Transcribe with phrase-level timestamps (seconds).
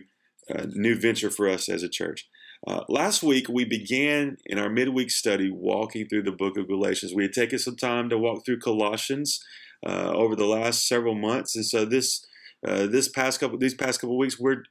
[0.53, 2.27] uh, new venture for us as a church.
[2.67, 7.13] Uh, last week, we began in our midweek study walking through the book of Galatians.
[7.13, 9.43] We had taken some time to walk through Colossians
[9.85, 12.25] uh, over the last several months, and so this
[12.67, 14.63] uh, this past couple these past couple weeks, we're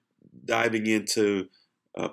[0.44, 1.48] diving into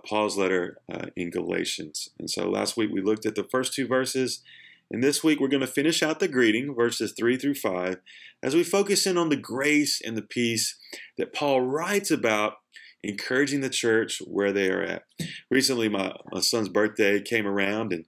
[0.05, 0.77] Paul's letter
[1.15, 2.09] in Galatians.
[2.19, 4.43] And so last week we looked at the first two verses
[4.91, 7.97] and this week we're going to finish out the greeting, verses 3 through 5,
[8.43, 10.77] as we focus in on the grace and the peace
[11.17, 12.55] that Paul writes about
[13.01, 15.03] encouraging the church where they are at.
[15.49, 18.05] Recently, my, my son's birthday came around and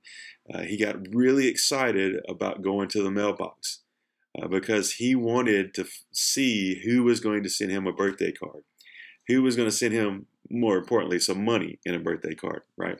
[0.53, 3.79] uh, he got really excited about going to the mailbox
[4.39, 8.33] uh, because he wanted to f- see who was going to send him a birthday
[8.33, 8.63] card,
[9.29, 12.99] who was going to send him more importantly, some money in a birthday card, right?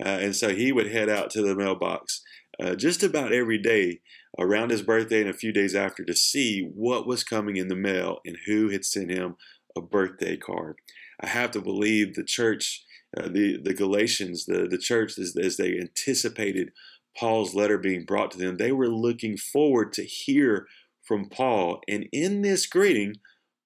[0.00, 2.22] Uh, and so he would head out to the mailbox
[2.62, 4.00] uh, just about every day
[4.38, 7.76] around his birthday and a few days after to see what was coming in the
[7.76, 9.36] mail and who had sent him
[9.76, 10.76] a birthday card.
[11.20, 12.84] I have to believe the church,
[13.16, 16.70] uh, the, the Galatians, the, the church, as, as they anticipated
[17.16, 20.66] Paul's letter being brought to them, they were looking forward to hear
[21.02, 21.80] from Paul.
[21.88, 23.16] And in this greeting,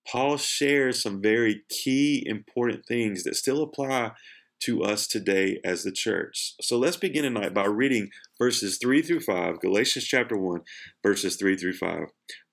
[0.06, 4.12] Paul shares some very key, important things that still apply
[4.60, 6.54] to us today as the church.
[6.60, 10.60] So let's begin tonight by reading verses 3 through 5, Galatians chapter 1,
[11.02, 12.08] verses 3 through 5.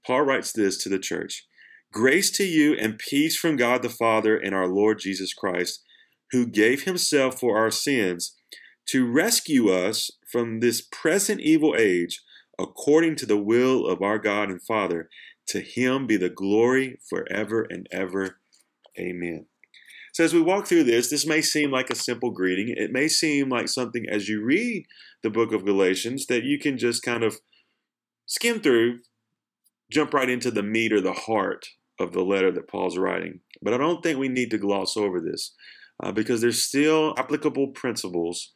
[0.05, 1.47] Paul writes this to the church
[1.91, 5.83] Grace to you and peace from God the Father and our Lord Jesus Christ,
[6.31, 8.35] who gave himself for our sins
[8.87, 12.21] to rescue us from this present evil age,
[12.59, 15.09] according to the will of our God and Father.
[15.47, 18.39] To him be the glory forever and ever.
[18.99, 19.45] Amen.
[20.15, 22.73] So, as we walk through this, this may seem like a simple greeting.
[22.77, 24.85] It may seem like something as you read
[25.23, 27.41] the book of Galatians that you can just kind of
[28.25, 28.99] skim through,
[29.91, 31.67] jump right into the meat or the heart
[31.99, 33.41] of the letter that Paul's writing.
[33.61, 35.53] But I don't think we need to gloss over this
[36.01, 38.53] uh, because there's still applicable principles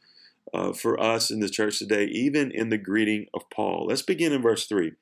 [0.53, 3.87] uh, for us in the church today, even in the greeting of Paul.
[3.89, 4.93] Let's begin in verse 3.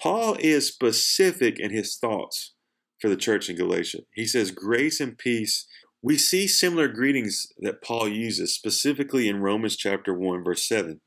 [0.00, 2.54] Paul is specific in his thoughts
[3.00, 4.02] for the church in Galatia.
[4.14, 5.66] He says, Grace and peace
[6.02, 11.00] we see similar greetings that Paul uses specifically in Romans chapter 1 verse 7.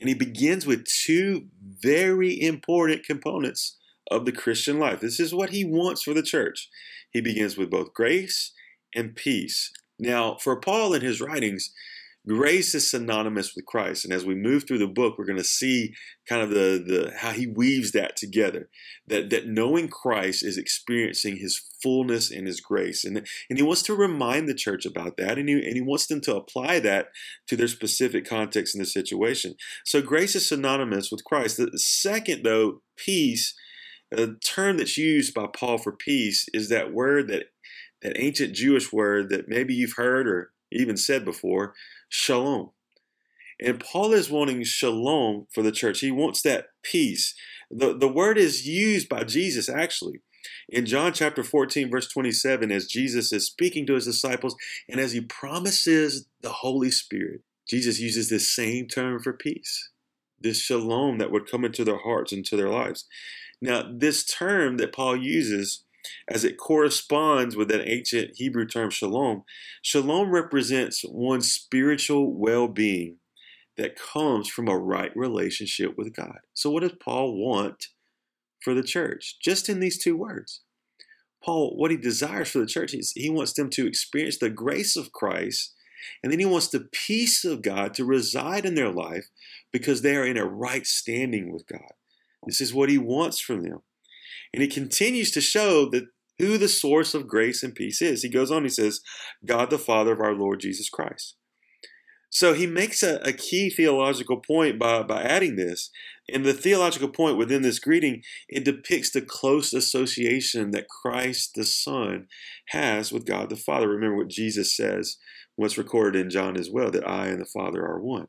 [0.00, 3.78] And he begins with two very important components
[4.10, 5.00] of the Christian life.
[5.00, 6.68] This is what he wants for the church.
[7.10, 8.52] He begins with both grace
[8.94, 9.72] and peace.
[9.98, 11.72] Now, for Paul in his writings,
[12.26, 14.04] grace is synonymous with Christ.
[14.04, 15.94] And as we move through the book, we're going to see
[16.28, 18.68] kind of the, the how he weaves that together.
[19.06, 23.04] That that knowing Christ is experiencing his fullness and his grace.
[23.04, 23.18] And,
[23.50, 25.38] and he wants to remind the church about that.
[25.38, 27.08] And he, and he wants them to apply that
[27.48, 29.54] to their specific context in the situation.
[29.84, 31.58] So grace is synonymous with Christ.
[31.58, 33.54] The second, though, peace,
[34.12, 37.46] a term that's used by Paul for peace is that word that
[38.02, 41.74] that ancient Jewish word that maybe you've heard or even said before,
[42.08, 42.70] shalom.
[43.60, 46.00] And Paul is wanting shalom for the church.
[46.00, 47.34] He wants that peace.
[47.70, 50.20] The, the word is used by Jesus actually
[50.68, 54.56] in John chapter 14, verse 27, as Jesus is speaking to his disciples
[54.88, 59.90] and as he promises the Holy Spirit, Jesus uses this same term for peace,
[60.40, 63.06] this shalom that would come into their hearts, into their lives.
[63.60, 65.84] Now, this term that Paul uses
[66.28, 69.44] as it corresponds with that ancient Hebrew term shalom.
[69.82, 73.18] Shalom represents one's spiritual well being
[73.76, 76.38] that comes from a right relationship with God.
[76.52, 77.88] So, what does Paul want
[78.60, 79.36] for the church?
[79.42, 80.60] Just in these two words.
[81.42, 84.96] Paul, what he desires for the church is he wants them to experience the grace
[84.96, 85.74] of Christ,
[86.22, 89.26] and then he wants the peace of God to reside in their life
[89.70, 91.92] because they are in a right standing with God.
[92.46, 93.82] This is what he wants from them.
[94.54, 96.06] And he continues to show that
[96.38, 98.22] who the source of grace and peace is.
[98.22, 99.00] He goes on, he says,
[99.44, 101.34] God the Father of our Lord Jesus Christ.
[102.30, 105.90] So he makes a, a, key theological point by, by adding this.
[106.32, 111.64] And the theological point within this greeting, it depicts the close association that Christ the
[111.64, 112.28] Son
[112.68, 113.88] has with God the Father.
[113.88, 115.16] Remember what Jesus says,
[115.56, 118.28] what's recorded in John as well, that I and the Father are one.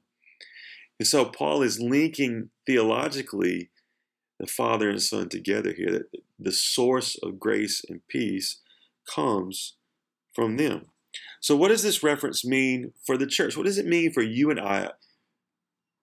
[1.00, 3.70] And so Paul is linking theologically
[4.40, 8.62] the Father and Son together here, that the source of grace and peace
[9.10, 9.76] comes
[10.34, 10.88] from them.
[11.40, 13.56] So, what does this reference mean for the church?
[13.56, 14.92] What does it mean for you and I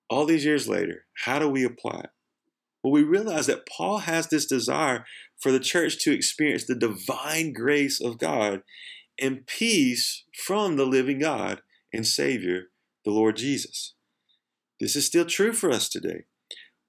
[0.08, 1.04] all these years later?
[1.24, 2.10] How do we apply it?
[2.82, 5.04] Well, we realize that Paul has this desire
[5.38, 8.62] for the church to experience the divine grace of God
[9.20, 11.62] and peace from the living God
[11.92, 12.70] and Savior,
[13.04, 13.94] the Lord Jesus.
[14.80, 16.24] This is still true for us today.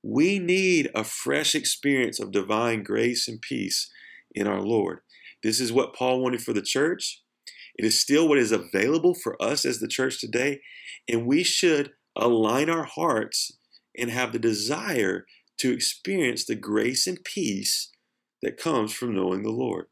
[0.03, 3.89] We need a fresh experience of divine grace and peace
[4.35, 4.99] in our Lord.
[5.41, 7.21] This is what Paul wanted for the church.
[7.75, 10.59] It is still what is available for us as the church today.
[11.07, 13.57] And we should align our hearts
[13.97, 15.25] and have the desire
[15.59, 17.89] to experience the grace and peace
[18.41, 19.85] that comes from knowing the Lord.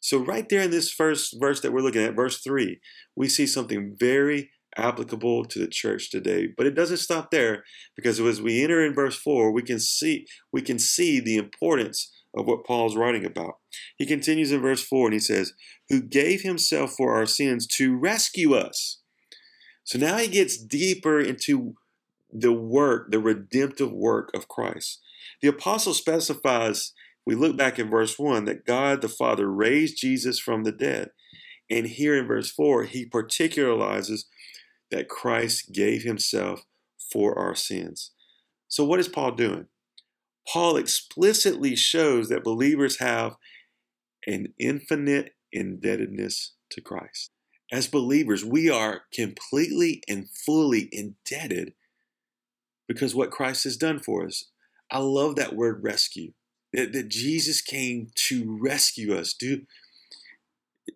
[0.00, 2.78] So, right there in this first verse that we're looking at, verse 3,
[3.16, 6.46] we see something very applicable to the church today.
[6.46, 7.64] But it doesn't stop there
[7.94, 12.12] because as we enter in verse 4, we can see we can see the importance
[12.34, 13.58] of what Paul's writing about.
[13.96, 15.54] He continues in verse 4 and he says,
[15.88, 18.98] "Who gave himself for our sins to rescue us."
[19.84, 21.76] So now he gets deeper into
[22.32, 25.00] the work, the redemptive work of Christ.
[25.40, 26.92] The apostle specifies,
[27.24, 31.10] we look back in verse 1, that God the Father raised Jesus from the dead.
[31.70, 34.26] And here in verse 4, he particularizes
[34.90, 36.62] that Christ gave himself
[37.12, 38.12] for our sins.
[38.68, 39.66] So, what is Paul doing?
[40.52, 43.36] Paul explicitly shows that believers have
[44.26, 47.30] an infinite indebtedness to Christ.
[47.72, 51.74] As believers, we are completely and fully indebted
[52.86, 54.50] because what Christ has done for us.
[54.90, 56.32] I love that word rescue.
[56.72, 59.34] That, that Jesus came to rescue us.
[59.34, 59.62] Do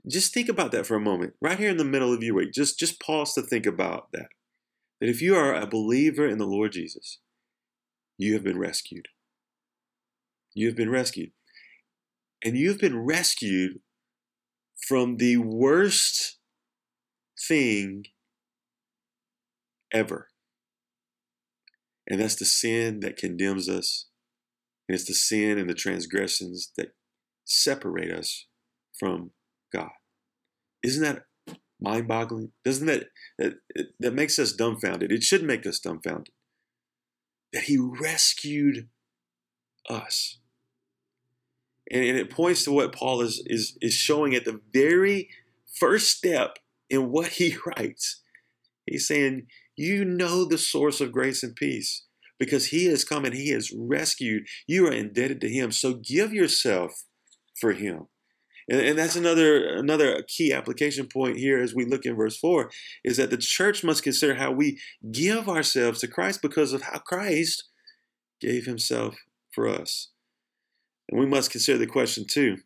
[0.08, 2.52] just think about that for a moment, right here in the middle of your week.
[2.52, 4.28] Just just pause to think about that.
[5.00, 7.18] That if you are a believer in the Lord Jesus,
[8.18, 9.08] you have been rescued.
[10.54, 11.30] You have been rescued.
[12.44, 13.80] And you've been rescued
[14.86, 16.38] from the worst
[17.48, 18.04] thing
[19.92, 20.28] ever.
[22.08, 24.06] And that's the sin that condemns us.
[24.88, 26.94] And it's the sin and the transgressions that
[27.44, 28.46] separate us
[28.98, 29.30] from
[29.72, 29.90] God.
[30.82, 31.24] Isn't that
[31.80, 32.52] mind boggling?
[32.64, 33.04] Doesn't that,
[33.38, 33.54] that,
[33.98, 35.12] that makes us dumbfounded?
[35.12, 36.32] It should make us dumbfounded.
[37.52, 38.88] That He rescued
[39.88, 40.38] us.
[41.90, 45.28] And, and it points to what Paul is, is, is showing at the very
[45.78, 46.58] first step
[46.88, 48.22] in what he writes.
[48.86, 49.46] He's saying,
[49.76, 52.04] You know the source of grace and peace
[52.38, 54.46] because he has come and he has rescued.
[54.66, 55.72] You are indebted to him.
[55.72, 57.04] So give yourself
[57.60, 58.06] for him.
[58.70, 62.70] And, and that's another another key application point here as we look in verse 4
[63.04, 64.78] is that the church must consider how we
[65.10, 67.64] give ourselves to Christ because of how Christ
[68.40, 69.16] gave himself
[69.52, 70.12] for us.
[71.10, 72.58] And we must consider the question too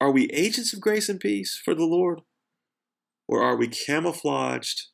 [0.00, 2.20] Are we agents of grace and peace for the Lord?
[3.26, 4.88] Or are we camouflaged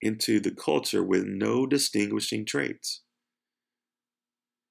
[0.00, 3.02] into the culture with no distinguishing traits?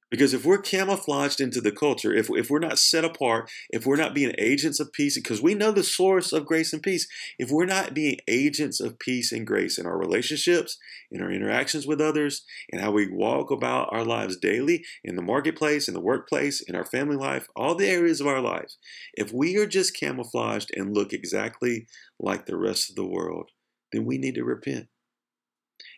[0.09, 3.97] Because if we're camouflaged into the culture, if, if we're not set apart, if we're
[3.97, 7.51] not being agents of peace, because we know the source of grace and peace, if
[7.51, 10.77] we're not being agents of peace and grace in our relationships,
[11.11, 15.21] in our interactions with others, in how we walk about our lives daily, in the
[15.21, 18.77] marketplace, in the workplace, in our family life, all the areas of our lives,
[19.13, 21.85] if we are just camouflaged and look exactly
[22.17, 23.49] like the rest of the world,
[23.91, 24.87] then we need to repent.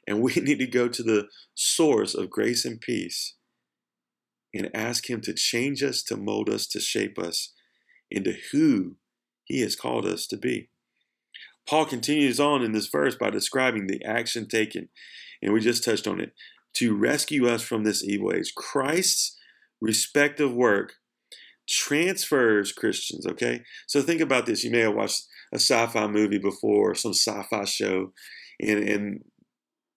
[0.07, 3.35] And we need to go to the source of grace and peace
[4.53, 7.53] and ask Him to change us, to mold us, to shape us
[8.09, 8.95] into who
[9.43, 10.69] He has called us to be.
[11.67, 14.89] Paul continues on in this verse by describing the action taken,
[15.41, 16.33] and we just touched on it,
[16.75, 18.53] to rescue us from this evil age.
[18.55, 19.37] Christ's
[19.81, 20.93] respective work
[21.69, 23.61] transfers Christians, okay?
[23.87, 24.63] So think about this.
[24.63, 28.13] You may have watched a sci-fi movie before, some sci-fi show,
[28.59, 29.23] and, and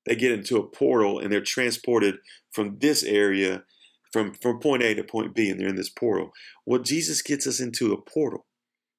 [0.07, 2.17] they get into a portal and they're transported
[2.51, 3.65] from this area,
[4.13, 6.31] from, from point A to point B, and they're in this portal.
[6.67, 8.47] Well, Jesus gets us into a portal,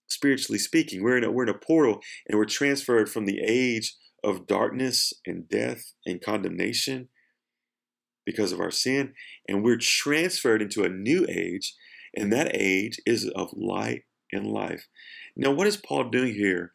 [0.08, 1.04] spiritually speaking.
[1.04, 5.14] We're in a, we're in a portal and we're transferred from the age of darkness
[5.26, 7.10] and death and condemnation
[8.26, 9.14] because of our sin,
[9.50, 11.76] and we're transferred into a new age,
[12.16, 14.88] and that age is of light and life.
[15.36, 16.74] Now, what is Paul doing here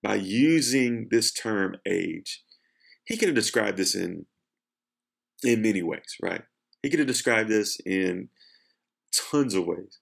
[0.00, 2.44] by using this term age?
[3.04, 4.26] He could have described this in
[5.42, 6.42] in many ways, right?
[6.84, 8.28] He could have described this in
[9.10, 10.00] tons of ways.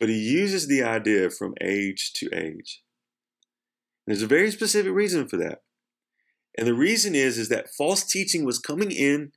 [0.00, 2.82] But he uses the idea from age to age.
[4.04, 5.62] There's a very specific reason for that.
[6.58, 9.30] And the reason is is that false teaching was coming in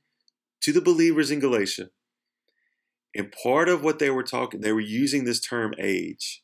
[0.62, 1.90] to the believers in Galatia.
[3.14, 6.42] And part of what they were talking, they were using this term age,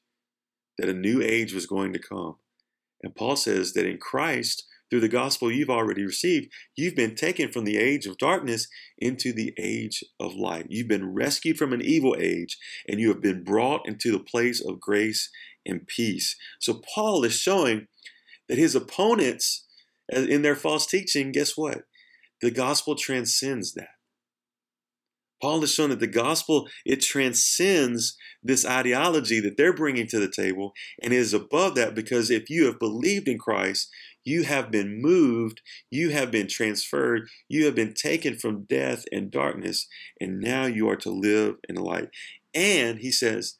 [0.78, 2.36] that a new age was going to come.
[3.02, 7.50] And Paul says that in Christ, through the gospel you've already received, you've been taken
[7.50, 8.68] from the age of darkness
[8.98, 10.66] into the age of light.
[10.68, 14.60] You've been rescued from an evil age, and you have been brought into the place
[14.62, 15.30] of grace
[15.64, 16.36] and peace.
[16.60, 17.86] So Paul is showing
[18.50, 19.64] that his opponents
[20.14, 21.84] uh, in their false teaching, guess what?
[22.42, 23.88] The gospel transcends that.
[25.42, 30.30] Paul has shown that the gospel, it transcends this ideology that they're bringing to the
[30.30, 30.72] table
[31.02, 33.90] and is above that because if you have believed in Christ,
[34.24, 35.60] you have been moved,
[35.90, 39.86] you have been transferred, you have been taken from death and darkness,
[40.20, 42.08] and now you are to live in the light.
[42.54, 43.58] And he says,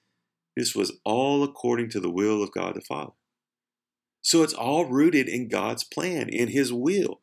[0.57, 3.13] this was all according to the will of God the Father.
[4.21, 7.21] So it's all rooted in God's plan, in his will.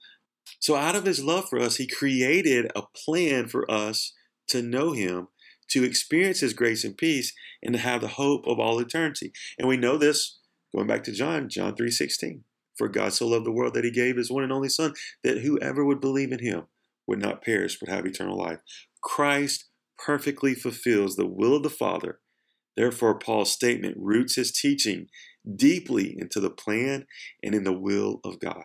[0.60, 4.14] So out of his love for us, he created a plan for us
[4.50, 5.28] to know him,
[5.70, 9.32] to experience his grace and peace, and to have the hope of all eternity.
[9.58, 10.40] And we know this
[10.76, 12.42] going back to John, John 3:16.
[12.80, 15.40] For God so loved the world that he gave his one and only son that
[15.40, 16.64] whoever would believe in him
[17.06, 18.60] would not perish but have eternal life.
[19.04, 19.66] Christ
[19.98, 22.20] perfectly fulfills the will of the Father.
[22.78, 25.08] Therefore Paul's statement roots his teaching
[25.58, 27.06] deeply into the plan
[27.44, 28.64] and in the will of God.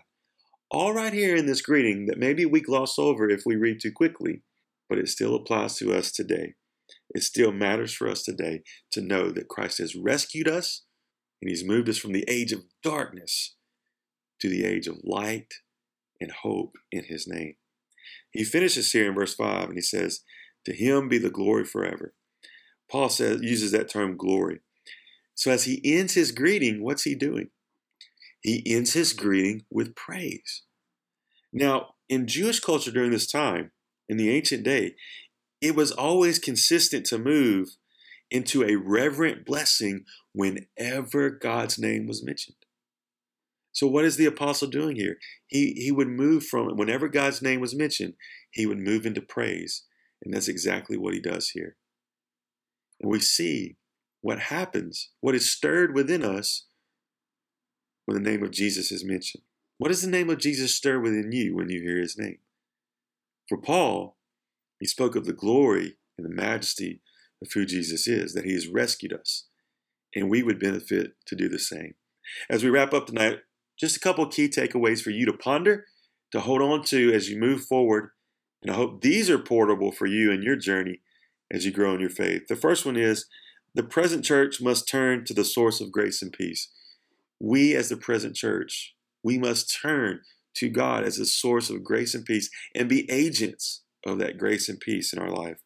[0.71, 3.93] All right here in this greeting that maybe we gloss over if we read too
[3.93, 4.43] quickly
[4.89, 6.55] but it still applies to us today.
[7.11, 10.85] It still matters for us today to know that Christ has rescued us
[11.43, 13.57] and he's moved us from the age of darkness
[14.45, 15.55] to the age of light
[16.21, 17.55] and hope in his name.
[18.31, 20.21] He finishes here in verse 5 and he says,
[20.67, 22.13] To him be the glory forever.
[22.91, 24.61] Paul says uses that term glory.
[25.35, 27.49] So as he ends his greeting, what's he doing?
[28.43, 30.65] He ends his greeting with praise.
[31.51, 33.71] Now, in Jewish culture during this time,
[34.11, 34.95] in the ancient day,
[35.63, 37.77] it was always consistent to move
[38.31, 42.57] into a reverent blessing whenever God's name was mentioned.
[43.75, 45.19] So, what is the apostle doing here?
[45.47, 48.15] He, he would move from, whenever God's name was mentioned,
[48.51, 49.83] he would move into praise.
[50.25, 51.77] And that's exactly what he does here.
[53.01, 53.77] And we see
[54.21, 56.67] what happens, what is stirred within us
[58.07, 59.43] when the name of Jesus is mentioned.
[59.77, 62.39] What does the name of Jesus stir within you when you hear his name?
[63.49, 64.17] For Paul,
[64.79, 67.03] he spoke of the glory and the majesty
[67.43, 69.47] of who Jesus is, that he has rescued us,
[70.15, 71.95] and we would benefit to do the same.
[72.49, 73.41] As we wrap up tonight,
[73.79, 75.87] just a couple key takeaways for you to ponder,
[76.33, 78.11] to hold on to as you move forward,
[78.63, 81.01] and I hope these are portable for you in your journey
[81.53, 82.43] as you grow in your faith.
[82.49, 83.27] The first one is
[83.75, 86.71] the present church must turn to the source of grace and peace.
[87.41, 90.21] We, as the present church, we must turn
[90.57, 94.69] to God as a source of grace and peace and be agents of that grace
[94.69, 95.59] and peace in our life.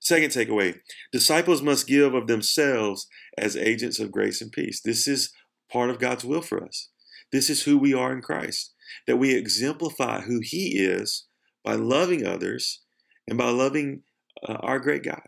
[0.00, 0.78] Second takeaway
[1.12, 3.06] disciples must give of themselves
[3.38, 4.80] as agents of grace and peace.
[4.82, 5.32] This is
[5.70, 6.90] part of God's will for us.
[7.34, 8.72] This is who we are in Christ,
[9.06, 11.26] that we exemplify who He is
[11.62, 12.80] by loving others
[13.28, 14.04] and by loving
[14.48, 15.22] uh, our great God.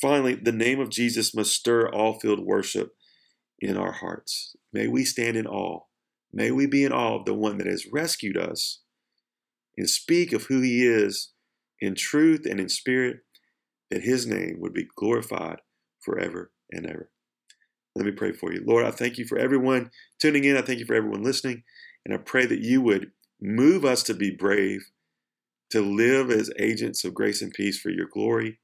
[0.00, 2.90] Finally, the name of Jesus must stir all field worship
[3.60, 4.56] in our hearts.
[4.72, 5.82] May we stand in awe
[6.32, 8.82] May we be in awe of the one that has rescued us
[9.76, 11.32] and speak of who he is
[11.80, 13.18] in truth and in spirit,
[13.90, 15.60] that his name would be glorified
[16.00, 17.10] forever and ever.
[17.98, 18.62] Let me pray for you.
[18.64, 19.90] Lord, I thank you for everyone
[20.20, 20.56] tuning in.
[20.56, 21.64] I thank you for everyone listening.
[22.06, 23.10] And I pray that you would
[23.42, 24.88] move us to be brave,
[25.70, 28.60] to live as agents of grace and peace for your glory.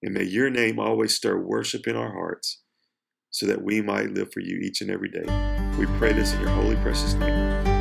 [0.00, 2.62] And may your name always stir worship in our hearts
[3.30, 5.24] so that we might live for you each and every day.
[5.76, 7.71] We pray this in your holy, precious name.